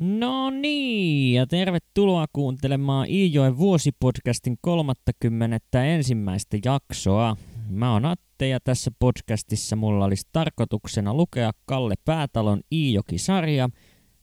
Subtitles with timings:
[0.00, 5.84] No niin, ja tervetuloa kuuntelemaan Iijoen vuosipodcastin 30.
[5.84, 7.36] ensimmäistä jaksoa.
[7.68, 13.68] Mä oon Atte ja tässä podcastissa mulla olisi tarkoituksena lukea Kalle Päätalon Iijoki-sarja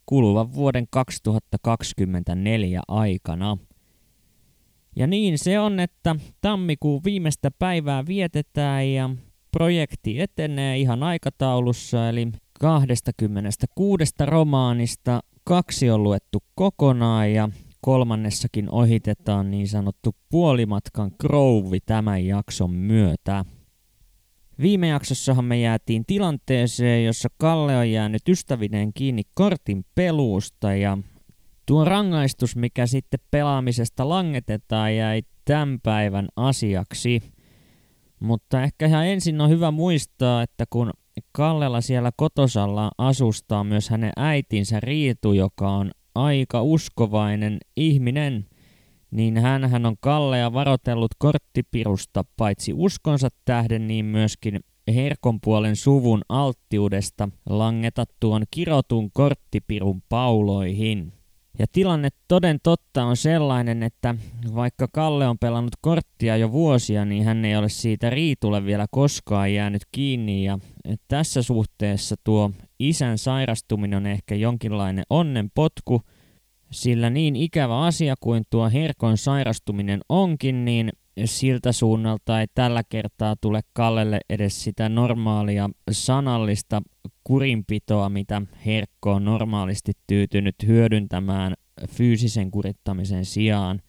[0.06, 3.58] kuluvan vuoden 2024 aikana.
[4.96, 9.10] Ja niin se on, että tammikuun viimeistä päivää vietetään ja
[9.52, 12.28] projekti etenee ihan aikataulussa, eli
[12.60, 17.50] 26 romaanista kaksi on luettu kokonaan ja
[17.82, 23.46] kolmannessakin ohitetaan niin sanottu puolimatkan krouvi tämän jakson myötä.
[24.62, 30.98] Viime jaksossahan me jäätiin tilanteeseen, jossa Kalle on jäänyt ystävineen kiinni kortin peluusta ja
[31.66, 37.22] tuo rangaistus, mikä sitten pelaamisesta langetetaan, jäi tämän päivän asiaksi.
[38.20, 40.94] Mutta ehkä ihan ensin on hyvä muistaa, että kun
[41.32, 48.46] Kallella siellä kotosalla asustaa myös hänen äitinsä Riitu, joka on aika uskovainen ihminen,
[49.12, 57.30] niin hän on Kallea varotellut korttipirusta paitsi uskonsa tähden, niin myöskin herkon puolen suvun alttiudesta
[57.50, 61.17] langeta tuon kirotun korttipirun pauloihin.
[61.60, 64.16] Ja tilanne toden totta on sellainen, että
[64.56, 69.54] vaikka Kalle on pelannut korttia jo vuosia, niin hän ei ole siitä Riitulle vielä koskaan
[69.54, 70.44] jäänyt kiinni.
[70.44, 70.60] Ja
[71.08, 76.02] tässä suhteessa tuo isän sairastuminen on ehkä jonkinlainen onnenpotku,
[76.72, 80.90] sillä niin ikävä asia kuin tuo Herkon sairastuminen onkin, niin
[81.26, 86.82] siltä suunnalta ei tällä kertaa tule Kallelle edes sitä normaalia sanallista
[87.24, 91.54] kurinpitoa, mitä Herkko on normaalisti tyytynyt hyödyntämään
[91.90, 93.82] fyysisen kurittamisen sijaan.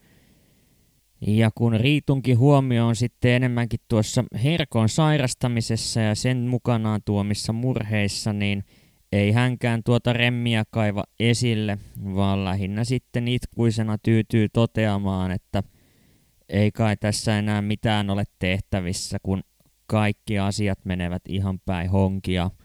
[1.26, 8.32] Ja kun Riitunkin huomio on sitten enemmänkin tuossa Herkon sairastamisessa ja sen mukanaan tuomissa murheissa,
[8.32, 8.64] niin
[9.12, 11.78] ei hänkään tuota remmiä kaiva esille,
[12.14, 15.62] vaan lähinnä sitten itkuisena tyytyy toteamaan, että
[16.48, 19.42] ei kai tässä enää mitään ole tehtävissä, kun
[19.86, 22.50] kaikki asiat menevät ihan päin honkia–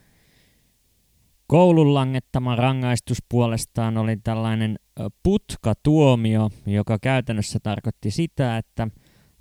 [1.48, 4.80] Koulun langettama rangaistus puolestaan oli tällainen
[5.24, 8.88] putkatuomio, joka käytännössä tarkoitti sitä, että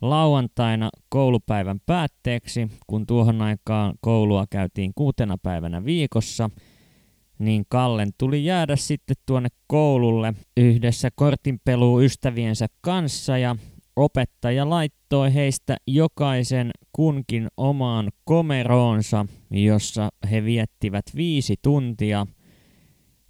[0.00, 6.50] lauantaina koulupäivän päätteeksi, kun tuohon aikaan koulua käytiin kuutena päivänä viikossa,
[7.38, 13.56] niin Kallen tuli jäädä sitten tuonne koululle yhdessä kortinpelu ystäviensä kanssa ja
[13.96, 22.26] Opettaja laittoi heistä jokaisen kunkin omaan komeroonsa, jossa he viettivät viisi tuntia.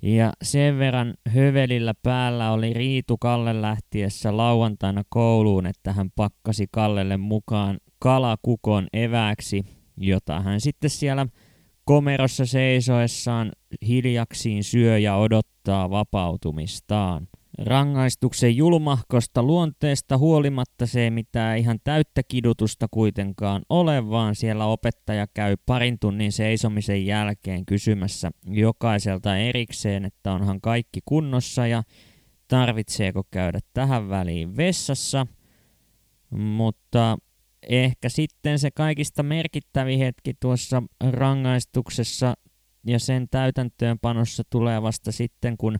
[0.03, 7.17] Ja sen verran hövelillä päällä oli Riitu Kalle lähtiessä lauantaina kouluun, että hän pakkasi Kallelle
[7.17, 9.65] mukaan kalakukon eväksi,
[9.97, 11.27] jota hän sitten siellä
[11.85, 13.53] komerossa seisoessaan
[13.89, 17.29] hiljaksiin syö ja odottaa vapautumistaan.
[17.59, 25.27] Rangaistuksen julmahkosta luonteesta huolimatta se ei mitään ihan täyttä kidutusta kuitenkaan ole, vaan siellä opettaja
[25.35, 31.83] käy parin tunnin seisomisen jälkeen kysymässä jokaiselta erikseen, että onhan kaikki kunnossa ja
[32.49, 35.27] tarvitseeko käydä tähän väliin vessassa.
[36.31, 37.19] Mutta
[37.69, 42.35] ehkä sitten se kaikista merkittävin hetki tuossa rangaistuksessa
[42.87, 45.77] ja sen täytäntöönpanossa tulee vasta sitten, kun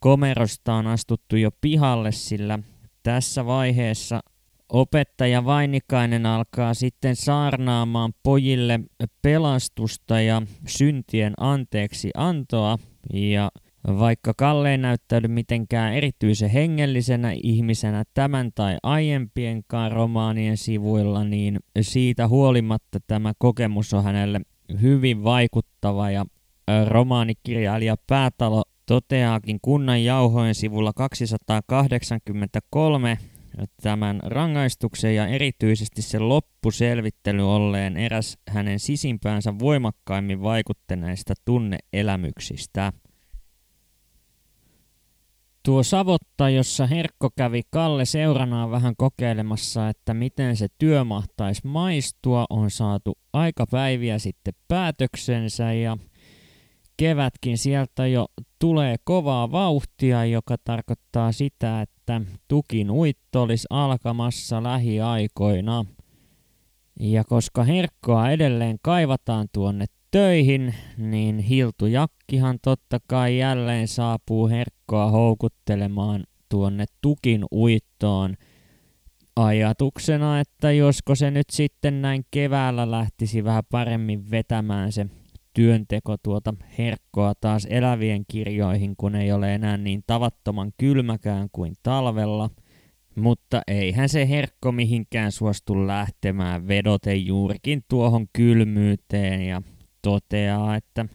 [0.00, 2.58] komerosta on astuttu jo pihalle, sillä
[3.02, 4.20] tässä vaiheessa
[4.68, 8.80] opettaja Vainikainen alkaa sitten saarnaamaan pojille
[9.22, 12.78] pelastusta ja syntien anteeksi antoa.
[13.12, 13.50] Ja
[13.98, 22.28] vaikka Kalle ei näyttäydy mitenkään erityisen hengellisenä ihmisenä tämän tai aiempienkaan romaanien sivuilla, niin siitä
[22.28, 24.40] huolimatta tämä kokemus on hänelle
[24.82, 26.24] hyvin vaikuttava ja
[26.84, 33.18] romaanikirjailija Päätalo toteaakin kunnan jauhojen sivulla 283
[33.82, 42.92] tämän rangaistuksen ja erityisesti sen loppuselvittely olleen eräs hänen sisimpäänsä voimakkaimmin vaikutteneista tunneelämyksistä.
[45.62, 52.46] Tuo Savotta, jossa Herkko kävi Kalle seuranaan vähän kokeilemassa, että miten se työ mahtaisi maistua,
[52.50, 55.98] on saatu aika päiviä sitten päätöksensä ja
[56.98, 58.26] kevätkin sieltä jo
[58.58, 65.84] tulee kovaa vauhtia, joka tarkoittaa sitä, että tukin uitto olisi alkamassa lähiaikoina.
[67.00, 75.10] Ja koska herkkoa edelleen kaivataan tuonne töihin, niin Hiltu Jakkihan totta kai jälleen saapuu herkkoa
[75.10, 78.34] houkuttelemaan tuonne tukin uittoon
[79.36, 85.06] ajatuksena, että josko se nyt sitten näin keväällä lähtisi vähän paremmin vetämään se
[85.58, 92.50] työnteko tuota herkkoa taas elävien kirjoihin, kun ei ole enää niin tavattoman kylmäkään kuin talvella.
[93.14, 99.62] Mutta eihän se herkko mihinkään suostu lähtemään vedoten juurikin tuohon kylmyyteen ja
[100.02, 101.06] toteaa, että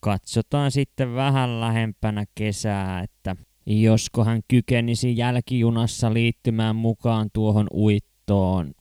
[0.00, 3.36] katsotaan sitten vähän lähempänä kesää, että
[3.66, 8.72] josko hän kykenisi jälkijunassa liittymään mukaan tuohon uittoon.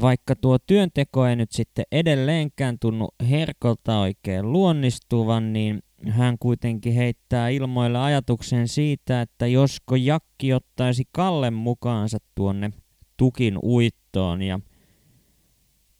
[0.00, 7.48] Vaikka tuo työnteko ei nyt sitten edelleenkään tunnu herkolta oikein luonnistuvan, niin hän kuitenkin heittää
[7.48, 12.70] ilmoille ajatuksen siitä, että josko Jakki ottaisi Kallen mukaansa tuonne
[13.16, 14.60] tukin uittoon ja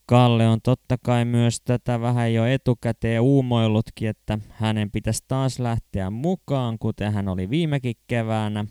[0.06, 6.10] Kalle on totta kai myös tätä vähän jo etukäteen uumoillutkin, että hänen pitäisi taas lähteä
[6.10, 8.64] mukaan, kuten hän oli viimekin keväänä.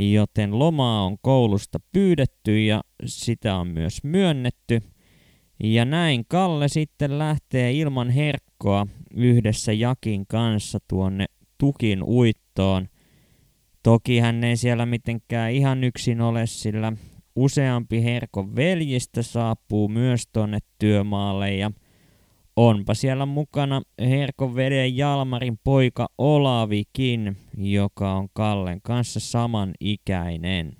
[0.00, 4.82] Joten lomaa on koulusta pyydetty ja sitä on myös myönnetty.
[5.62, 11.26] Ja näin Kalle sitten lähtee ilman herkkoa yhdessä Jakin kanssa tuonne
[11.58, 12.88] tukin uittoon.
[13.82, 16.92] Toki hän ei siellä mitenkään ihan yksin ole, sillä
[17.36, 21.70] useampi Herkon veljistä saapuu myös tuonne työmaalle ja
[22.58, 30.76] onpa siellä mukana Herkon veden Jalmarin poika Olavikin, joka on Kallen kanssa saman ikäinen.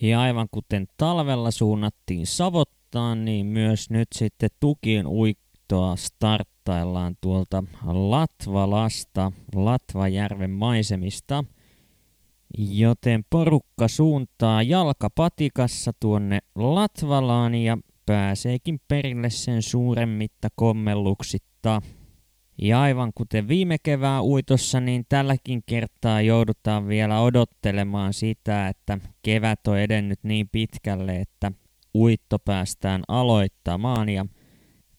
[0.00, 9.32] Ja aivan kuten talvella suunnattiin Savottaan, niin myös nyt sitten tukin uittoa starttaillaan tuolta Latvalasta,
[9.54, 11.44] Latvajärven maisemista–
[12.58, 17.78] Joten porukka suuntaa jalkapatikassa tuonne Latvalaan ja
[18.10, 21.82] pääseekin perille sen suuremmitta kommelluksitta.
[22.62, 29.66] Ja aivan kuten viime kevään uitossa, niin tälläkin kertaa joudutaan vielä odottelemaan sitä, että kevät
[29.66, 31.52] on edennyt niin pitkälle, että
[31.94, 34.26] uitto päästään aloittamaan ja–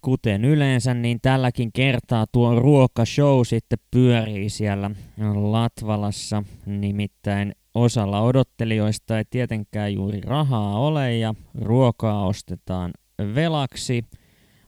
[0.01, 4.91] kuten yleensä, niin tälläkin kertaa tuo ruokashow sitten pyörii siellä
[5.33, 6.43] Latvalassa.
[6.65, 12.91] Nimittäin osalla odottelijoista ei tietenkään juuri rahaa ole ja ruokaa ostetaan
[13.35, 14.05] velaksi.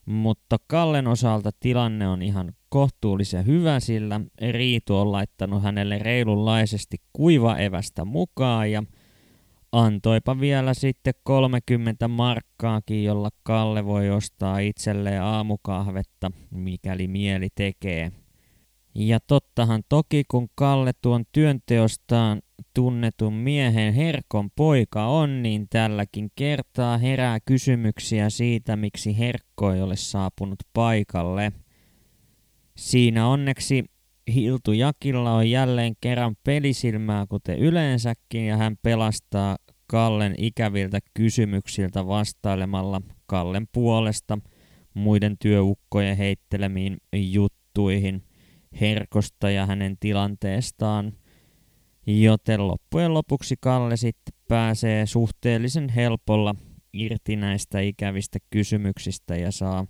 [0.06, 4.22] Mutta Kallen osalta tilanne on ihan kohtuullisen hyvä, sillä
[4.52, 8.84] Riitu on laittanut hänelle reilunlaisesti kuivaevästä mukaan ja–
[9.74, 18.12] antoipa vielä sitten 30 markkaakin, jolla Kalle voi ostaa itselleen aamukahvetta, mikäli mieli tekee.
[18.96, 22.42] Ja tottahan toki, kun Kalle tuon työnteostaan
[22.74, 29.96] tunnetun miehen Herkon poika on, niin tälläkin kertaa herää kysymyksiä siitä, miksi Herkko ei ole
[29.96, 31.52] saapunut paikalle.
[32.78, 33.86] Siinä onneksi
[34.28, 43.02] Hiltu Jakilla on jälleen kerran pelisilmää kuten yleensäkin ja hän pelastaa Kallen ikäviltä kysymyksiltä vastailemalla
[43.26, 44.40] Kallen puolesta
[44.94, 48.24] muiden työukkojen heittelemiin juttuihin
[48.82, 51.14] Herkosta ja hänen tilanteestaan.
[52.08, 56.56] Joten loppujen lopuksi Kalle sitten pääsee suhteellisen helpolla
[56.94, 59.88] irti näistä ikävistä kysymyksistä ja saa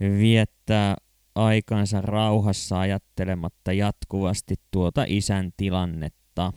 [0.00, 0.96] viettää
[1.34, 6.52] aikansa rauhassa ajattelematta jatkuvasti tuota isän tilannetta.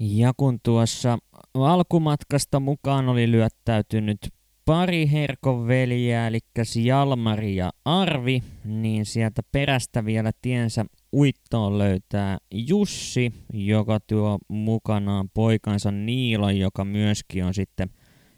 [0.00, 1.18] Ja kun tuossa
[1.54, 4.18] alkumatkasta mukaan oli lyöttäytynyt
[4.64, 6.38] pari Herkon veljeä, eli
[6.84, 15.90] Jalmari ja Arvi, niin sieltä perästä vielä tiensä uittoon löytää Jussi, joka tuo mukanaan poikansa
[15.90, 17.90] Niilon, joka myöskin on sitten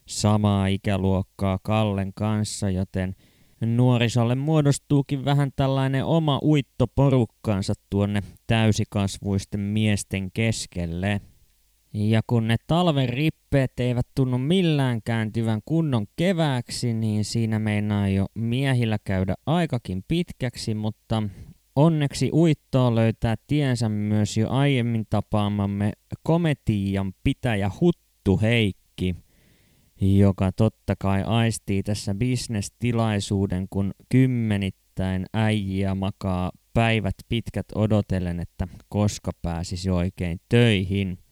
[0.07, 3.15] samaa ikäluokkaa Kallen kanssa, joten
[3.61, 11.21] nuorisolle muodostuukin vähän tällainen oma uittoporukkaansa tuonne täysikasvuisten miesten keskelle.
[11.95, 18.27] Ja kun ne talven rippeet eivät tunnu millään kääntyvän kunnon kevääksi, niin siinä meinaa jo
[18.35, 21.23] miehillä käydä aikakin pitkäksi, mutta
[21.77, 29.17] onneksi uittoa löytää tiensä myös jo aiemmin tapaamamme kometian pitäjä Huttu Heikki,
[30.01, 39.33] joka totta kai aistii tässä bisnestilaisuuden, kun kymmenittäin äijiä makaa päivät pitkät odotellen, että koska
[39.43, 41.19] pääsisi oikein töihin–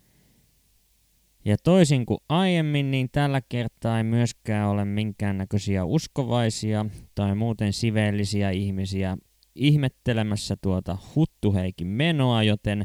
[1.47, 8.51] ja toisin kuin aiemmin, niin tällä kertaa ei myöskään ole minkäännäköisiä uskovaisia tai muuten siveellisiä
[8.51, 9.17] ihmisiä
[9.55, 12.83] ihmettelemässä tuota Huttuheikin menoa, joten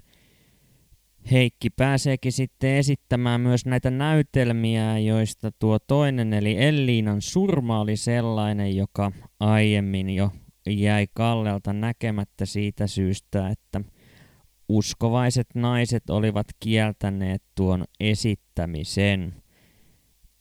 [1.32, 8.76] Heikki pääseekin sitten esittämään myös näitä näytelmiä, joista tuo toinen eli Elliinan surma oli sellainen,
[8.76, 10.32] joka aiemmin jo
[10.68, 13.82] jäi Kallelta näkemättä siitä syystä, että
[14.70, 19.34] uskovaiset naiset olivat kieltäneet tuon esittämisen.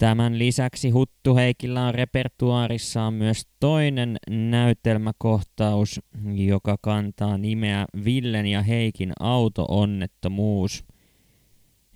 [0.01, 6.01] Tämän lisäksi Huttu Heikillä on repertuaarissaan myös toinen näytelmäkohtaus,
[6.35, 10.85] joka kantaa nimeä Villen ja Heikin auto-onnettomuus.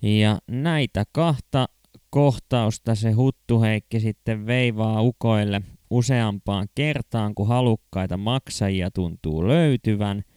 [0.01, 1.65] Ja näitä kahta
[2.09, 10.21] kohtausta se Huttu Heikki sitten veivaa ukoille useampaan kertaan, kun halukkaita maksajia tuntuu löytyvän–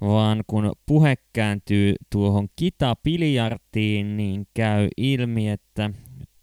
[0.00, 5.90] vaan kun puhe kääntyy tuohon kitapiljartiin, niin käy ilmi, että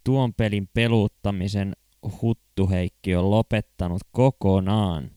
[0.07, 1.73] tuon pelin peluuttamisen
[2.21, 5.11] Huttuheikki on lopettanut kokonaan.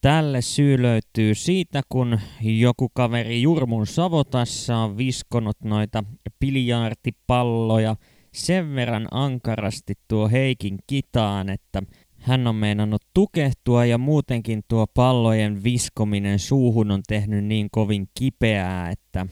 [0.00, 6.04] Tälle syy löytyy siitä, kun joku kaveri Jurmun Savotassa on viskonut noita
[6.40, 7.96] biljartipalloja
[8.34, 11.82] sen verran ankarasti tuo Heikin kitaan, että
[12.18, 18.90] hän on meinannut tukehtua ja muutenkin tuo pallojen viskominen suuhun on tehnyt niin kovin kipeää,
[18.90, 19.26] että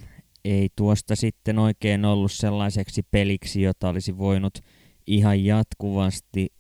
[0.44, 4.58] ei tuosta sitten oikein ollut sellaiseksi peliksi, jota olisi voinut
[5.06, 6.52] ihan jatkuvasti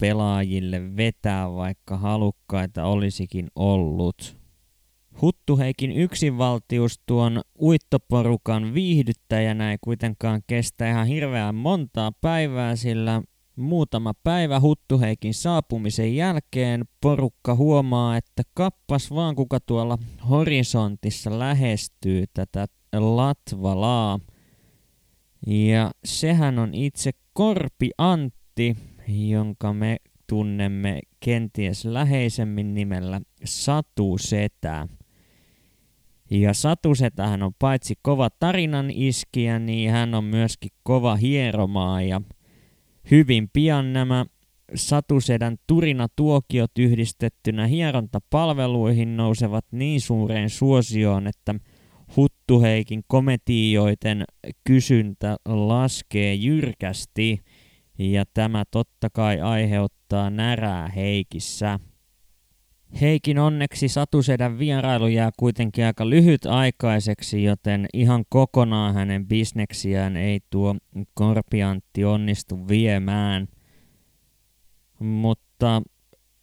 [0.00, 4.38] pelaajille vetää, vaikka halukkaita olisikin ollut.
[5.22, 13.22] Huttuheikin yksinvaltius tuon uittoporukan viihdyttäjänä ei kuitenkaan kestä ihan hirveän montaa päivää, sillä
[13.58, 19.98] Muutama päivä Huttuheikin saapumisen jälkeen porukka huomaa, että kappas vaan kuka tuolla
[20.30, 24.20] horisontissa lähestyy tätä Latvalaa.
[25.46, 28.76] Ja sehän on itse Korpi Antti,
[29.08, 34.88] jonka me tunnemme kenties läheisemmin nimellä Satu Setä.
[36.30, 42.20] Ja Satu Setähän on paitsi kova tarinan iskiä, niin hän on myöskin kova hieromaa ja
[43.10, 44.26] Hyvin pian nämä
[44.74, 51.54] Satusedän Turina-tuokiot yhdistettynä hierontapalveluihin nousevat niin suureen suosioon, että
[52.48, 54.24] Huttuheikin kometioiden
[54.64, 57.38] kysyntä laskee jyrkästi
[57.98, 61.78] ja tämä totta kai aiheuttaa närää Heikissä.
[63.00, 70.40] Heikin onneksi Satusedän vierailu jää kuitenkin aika lyhyt aikaiseksi, joten ihan kokonaan hänen bisneksiään ei
[70.50, 70.76] tuo
[71.14, 73.48] korpiantti onnistu viemään.
[74.98, 75.82] Mutta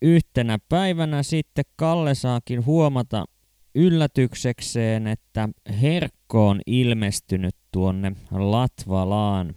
[0.02, 3.26] yhtenä päivänä sitten Kalle saakin huomata
[3.76, 5.50] yllätyksekseen, että
[5.82, 9.56] Herkko on ilmestynyt tuonne Latvalaan,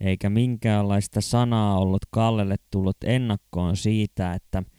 [0.00, 4.62] eikä minkäänlaista sanaa ollut Kallelle tullut ennakkoon siitä, että–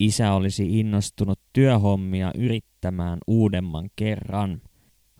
[0.00, 4.60] isä olisi innostunut työhommia yrittämään uudemman kerran.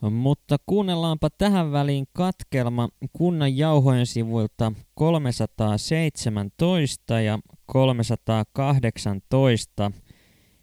[0.01, 9.93] Mutta kuunnellaanpa tähän väliin katkelma kunnan jauhojen sivuilta 317 ja 318,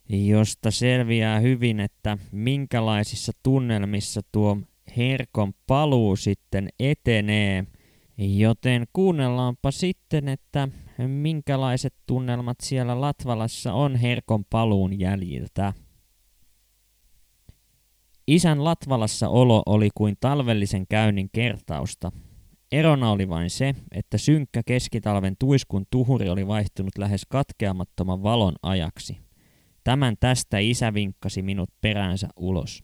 [0.10, 4.58] josta selviää hyvin, että minkälaisissa tunnelmissa tuo
[4.98, 7.66] Herkon paluu sitten etenee.
[8.18, 10.68] Joten kuunnellaanpa sitten, että
[11.08, 15.74] minkälaiset tunnelmat siellä Latvalassa on Herkon paluun jäljiltä.
[18.28, 22.12] Isän Latvalassa olo oli kuin talvellisen käynnin kertausta.
[22.72, 29.25] Erona oli vain se, että synkkä keskitalven tuiskun tuhuri oli vaihtunut lähes katkeamattoman valon ajaksi.
[29.86, 32.84] Tämän tästä isä vinkkasi minut peräänsä ulos.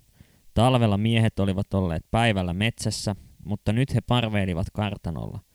[0.54, 3.16] Talvella miehet olivat olleet päivällä metsässä,
[3.46, 5.40] mutta nyt he parveilivat kartanolla–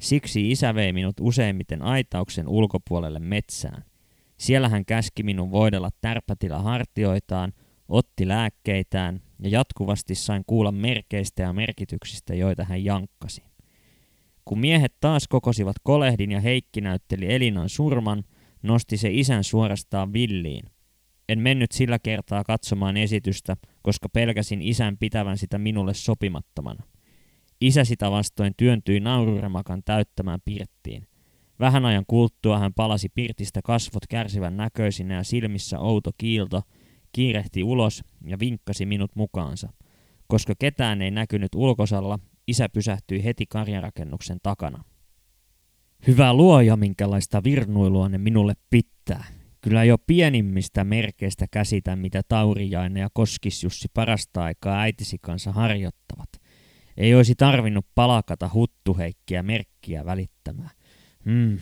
[0.00, 3.84] Siksi isä vei minut useimmiten aitauksen ulkopuolelle metsään.
[4.36, 7.52] Siellä hän käski minun voidella tärpätillä hartioitaan,
[7.88, 13.42] otti lääkkeitään ja jatkuvasti sain kuulla merkeistä ja merkityksistä, joita hän jankkasi.
[14.44, 18.24] Kun miehet taas kokosivat kolehdin ja Heikki näytteli Elinan surman,
[18.62, 20.64] nosti se isän suorastaan villiin.
[21.30, 26.82] En mennyt sillä kertaa katsomaan esitystä, koska pelkäsin isän pitävän sitä minulle sopimattomana.
[27.60, 31.06] Isä sitä vastoin työntyi naururemakan täyttämään pirttiin.
[31.60, 36.62] Vähän ajan kulttua hän palasi pirtistä kasvot kärsivän näköisinä ja silmissä outo kiilto,
[37.12, 39.72] kiirehti ulos ja vinkkasi minut mukaansa.
[40.26, 44.84] Koska ketään ei näkynyt ulkosalla, isä pysähtyi heti karjarakennuksen takana.
[46.06, 49.39] Hyvä luoja, minkälaista virnuilua ne minulle pitää.
[49.60, 56.28] Kyllä jo pienimmistä merkeistä käsitän, mitä Taurijainen ja Koskisjussi parasta aikaa äitisi kanssa harjoittavat.
[56.96, 60.70] Ei olisi tarvinnut palakata huttuheikkiä merkkiä välittämään.
[61.24, 61.58] Hmm.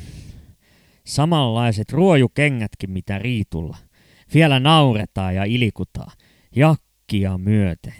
[1.06, 3.76] Samanlaiset ruojukengätkin mitä riitulla.
[4.34, 6.12] Vielä nauretaan ja ilikutaan.
[6.56, 7.94] Jakkia myöten.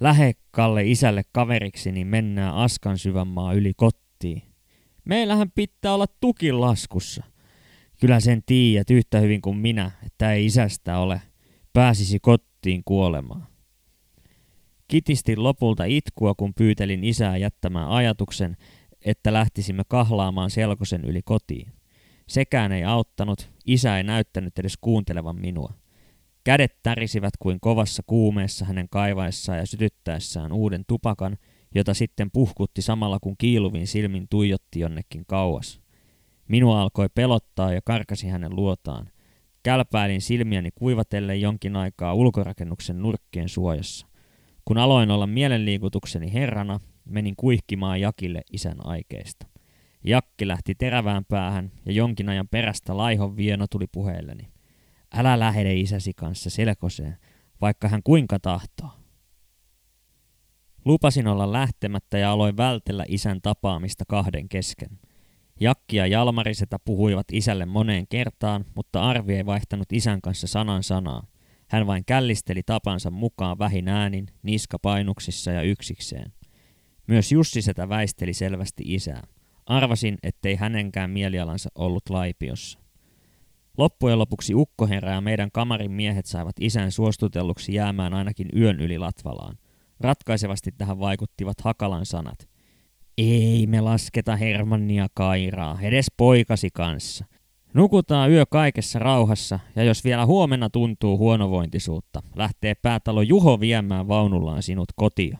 [0.00, 4.42] Lähekkalle isälle kaveriksi, niin mennään askan syvänmaa yli kottiin.
[5.04, 7.24] Meillähän pitää olla tukin laskussa.
[8.00, 11.22] Kyllä sen tiedät yhtä hyvin kuin minä, että ei isästä ole.
[11.72, 13.46] Pääsisi kotiin kuolemaan.
[14.88, 18.56] Kitistin lopulta itkua, kun pyytelin isää jättämään ajatuksen,
[19.04, 21.72] että lähtisimme kahlaamaan selkosen yli kotiin.
[22.28, 25.72] Sekään ei auttanut, isä ei näyttänyt edes kuuntelevan minua.
[26.44, 31.36] Kädet tärisivät kuin kovassa kuumeessa hänen kaivaessaan ja sytyttäessään uuden tupakan,
[31.74, 35.85] jota sitten puhkutti samalla kun kiiluvin silmin tuijotti jonnekin kauas.
[36.48, 39.10] Minua alkoi pelottaa ja karkasi hänen luotaan.
[39.62, 44.06] Kälpäilin silmiäni kuivatelle jonkin aikaa ulkorakennuksen nurkkien suojassa.
[44.64, 49.46] Kun aloin olla mielenliikutukseni herrana, menin kuihkimaan Jakille isän aikeista.
[50.04, 54.48] Jakki lähti terävään päähän ja jonkin ajan perästä laihon vieno tuli puheelleni.
[55.14, 57.16] Älä lähde isäsi kanssa selkoseen,
[57.60, 58.90] vaikka hän kuinka tahtoo.
[60.84, 64.98] Lupasin olla lähtemättä ja aloin vältellä isän tapaamista kahden kesken.
[65.60, 71.26] Jakki ja Jalmarisetä puhuivat isälle moneen kertaan, mutta Arvi ei vaihtanut isän kanssa sanan sanaa.
[71.68, 76.32] Hän vain källisteli tapansa mukaan vähin äänin, niskapainuksissa ja yksikseen.
[77.06, 79.26] Myös Jussi setä väisteli selvästi isää.
[79.66, 82.78] Arvasin, ettei hänenkään mielialansa ollut laipiossa.
[83.78, 89.58] Loppujen lopuksi ukkoherra ja meidän kamarin miehet saivat isän suostutelluksi jäämään ainakin yön yli Latvalaan.
[90.00, 92.48] Ratkaisevasti tähän vaikuttivat Hakalan sanat.
[93.18, 97.24] Ei me lasketa Hermannia Kairaa, edes poikasi kanssa.
[97.74, 104.62] Nukutaan yö kaikessa rauhassa, ja jos vielä huomenna tuntuu huonovointisuutta, lähtee päätalo Juho viemään vaunullaan
[104.62, 105.38] sinut kotia.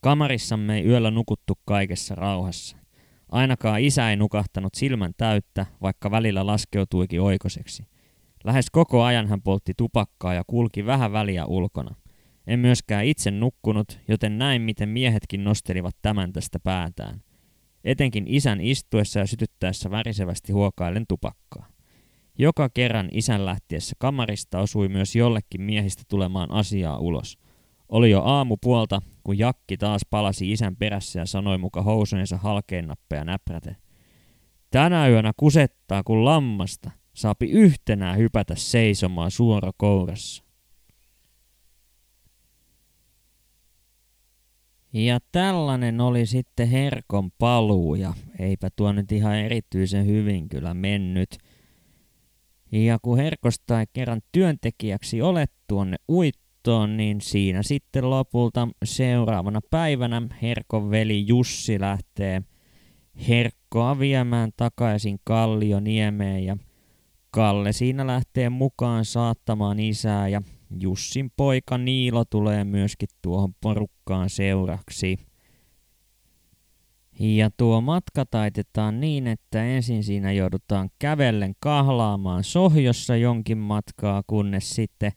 [0.00, 2.76] Kamarissamme ei yöllä nukuttu kaikessa rauhassa.
[3.28, 7.86] Ainakaan isä ei nukahtanut silmän täyttä, vaikka välillä laskeutuikin oikoseksi.
[8.44, 11.94] Lähes koko ajan hän poltti tupakkaa ja kulki vähän väliä ulkona.
[12.46, 17.22] En myöskään itse nukkunut, joten näin miten miehetkin nostelivat tämän tästä päätään.
[17.84, 21.68] Etenkin isän istuessa ja sytyttäessä värisevästi huokaillen tupakkaa.
[22.38, 27.38] Joka kerran isän lähtiessä kamarista osui myös jollekin miehistä tulemaan asiaa ulos.
[27.88, 33.24] Oli jo aamupuolta, kun Jakki taas palasi isän perässä ja sanoi muka housujensa halkeen nappeja
[33.24, 33.76] näpräte.
[34.70, 40.44] Tänä yönä kusettaa kuin lammasta, saapi yhtenään hypätä seisomaan suora kourassa.
[44.94, 51.38] Ja tällainen oli sitten Herkon paluu ja eipä tuo nyt ihan erityisen hyvin kyllä mennyt.
[52.72, 60.22] Ja kun Herkosta ei kerran työntekijäksi ole tuonne uittoon, niin siinä sitten lopulta seuraavana päivänä
[60.42, 62.42] Herkon veli Jussi lähtee
[63.28, 66.56] Herkkoa viemään takaisin Kallioniemeen ja
[67.30, 70.42] Kalle siinä lähtee mukaan saattamaan isää ja
[70.80, 75.18] Jussin poika Niilo tulee myöskin tuohon porukkaan seuraksi.
[77.20, 84.70] Ja tuo matka taitetaan niin, että ensin siinä joudutaan kävellen kahlaamaan sohjossa jonkin matkaa, kunnes
[84.70, 85.12] sitten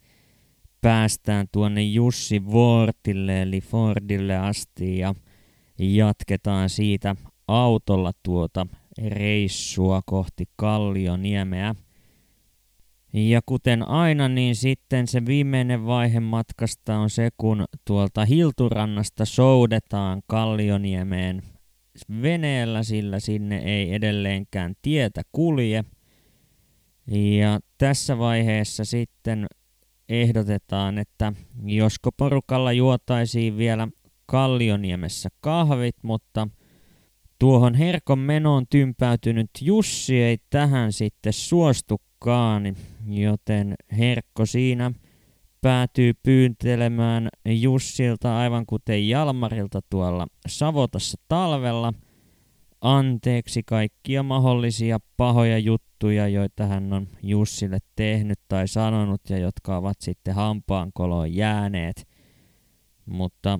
[0.81, 5.15] päästään tuonne Jussi Vortille eli Fordille asti ja
[5.79, 7.15] jatketaan siitä
[7.47, 8.67] autolla tuota
[9.07, 11.75] reissua kohti Kallioniemeä.
[13.13, 20.21] Ja kuten aina, niin sitten se viimeinen vaihe matkasta on se, kun tuolta Hilturannasta soudetaan
[20.27, 21.41] Kallioniemeen
[22.21, 25.83] veneellä, sillä sinne ei edelleenkään tietä kulje.
[27.11, 29.47] Ja tässä vaiheessa sitten
[30.09, 31.33] ehdotetaan, että
[31.65, 33.87] josko porukalla juotaisiin vielä
[34.25, 36.47] Kallioniemessä kahvit, mutta
[37.39, 42.73] tuohon herkon menoon tympäytynyt Jussi ei tähän sitten suostu Kaani,
[43.07, 44.91] joten Herkko siinä
[45.61, 51.93] päätyy pyyntelemään Jussilta aivan kuten Jalmarilta tuolla Savotassa talvella
[52.81, 59.97] anteeksi kaikkia mahdollisia pahoja juttuja, joita hän on Jussille tehnyt tai sanonut ja jotka ovat
[60.01, 62.07] sitten hampaankoloon jääneet.
[63.05, 63.59] Mutta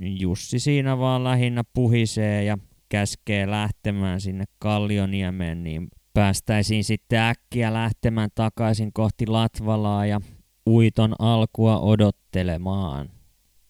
[0.00, 8.30] Jussi siinä vaan lähinnä puhisee ja käskee lähtemään sinne Kallioniemeen, niin päästäisiin sitten äkkiä lähtemään
[8.34, 10.20] takaisin kohti Latvalaa ja
[10.68, 13.10] uiton alkua odottelemaan.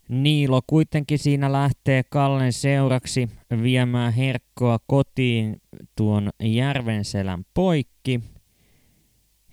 [0.09, 3.29] Niilo kuitenkin siinä lähtee Kallen seuraksi
[3.63, 5.63] viemään herkkoa kotiin
[5.97, 8.21] tuon Järvenselän poikki.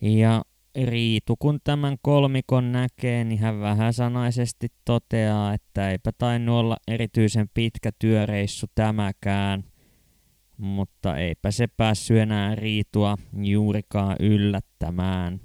[0.01, 0.41] Ja
[0.84, 7.49] Riitu, kun tämän kolmikon näkee, niin hän vähän sanaisesti toteaa, että eipä tainnut olla erityisen
[7.54, 9.63] pitkä työreissu tämäkään
[10.57, 15.41] mutta eipä se päässyt enää Riitua juurikaan yllättämään.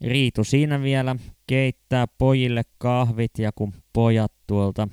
[0.00, 1.16] Riitu siinä vielä
[1.46, 4.88] keittää pojille kahvit ja kun pojat tuolta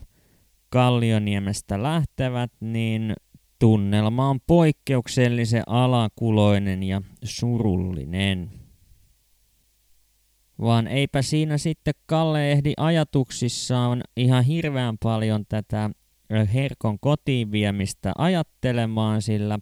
[0.69, 3.13] Kallioniemestä lähtevät, niin
[3.59, 8.51] tunnelma on poikkeuksellisen alakuloinen ja surullinen.
[10.61, 15.89] Vaan eipä siinä sitten Kalle ehdi ajatuksissaan ihan hirveän paljon tätä
[16.53, 19.59] Herkon kotiin viemistä ajattelemaan, sillä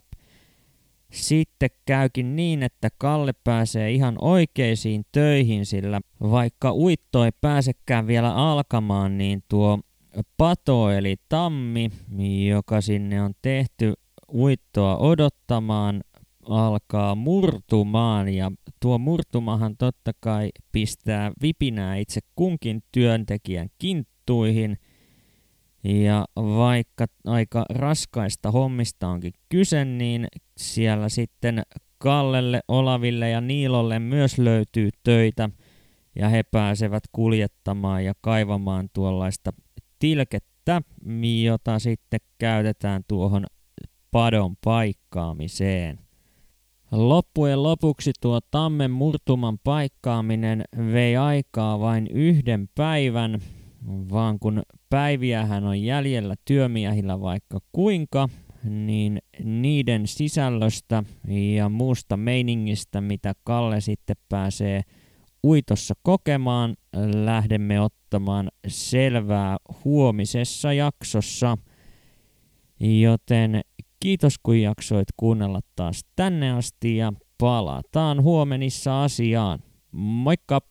[1.12, 8.34] sitten käykin niin, että Kalle pääsee ihan oikeisiin töihin, sillä vaikka uitto ei pääsekään vielä
[8.34, 9.78] alkamaan, niin tuo
[10.36, 11.90] pato eli tammi,
[12.48, 13.92] joka sinne on tehty
[14.34, 16.00] uittoa odottamaan,
[16.48, 18.28] alkaa murtumaan.
[18.28, 24.76] Ja tuo murtumahan totta kai pistää vipinää itse kunkin työntekijän kinttuihin–
[25.84, 31.62] ja vaikka aika raskaista hommista onkin kyse, niin siellä sitten
[31.98, 35.50] Kallelle, Olaville ja Niilolle myös löytyy töitä
[36.16, 39.52] ja he pääsevät kuljettamaan ja kaivamaan tuollaista
[39.98, 40.82] tilkettä,
[41.42, 43.46] jota sitten käytetään tuohon
[44.10, 45.98] padon paikkaamiseen.
[46.92, 53.40] Loppujen lopuksi tuo tammen murtuman paikkaaminen vei aikaa vain yhden päivän,
[53.86, 58.28] vaan kun päiviähän on jäljellä työmiehillä vaikka kuinka,
[58.64, 61.04] niin niiden sisällöstä
[61.54, 64.82] ja muusta meiningistä, mitä Kalle sitten pääsee
[65.44, 66.74] uitossa kokemaan,
[67.24, 71.58] lähdemme ottamaan selvää huomisessa jaksossa.
[73.00, 73.60] Joten
[74.00, 79.58] kiitos kun jaksoit kuunnella taas tänne asti ja palataan huomenissa asiaan.
[79.92, 80.69] Moikka!